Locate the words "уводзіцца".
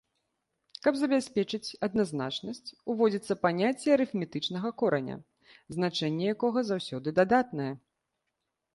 2.95-3.33